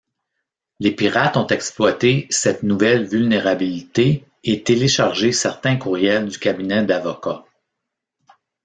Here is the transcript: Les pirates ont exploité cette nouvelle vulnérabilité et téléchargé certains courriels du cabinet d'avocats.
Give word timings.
Les 0.79 0.95
pirates 0.95 1.37
ont 1.37 1.45
exploité 1.45 2.25
cette 2.31 2.63
nouvelle 2.63 3.05
vulnérabilité 3.05 4.25
et 4.43 4.63
téléchargé 4.63 5.31
certains 5.31 5.75
courriels 5.77 6.27
du 6.27 6.39
cabinet 6.39 6.83
d'avocats. 6.83 7.45